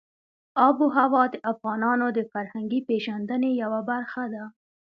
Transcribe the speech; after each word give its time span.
آب 0.67 0.77
وهوا 0.85 1.23
د 1.33 1.35
افغانانو 1.51 2.07
د 2.17 2.19
فرهنګي 2.31 2.79
پیژندنې 2.89 3.51
یوه 3.63 3.81
برخه 3.91 4.23
ده. 4.33 4.43